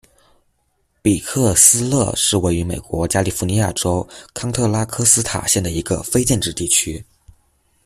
[1.03, 7.05] 比克斯勒是位于美国加利福尼亚州康特拉科斯塔县的一个非建制地区。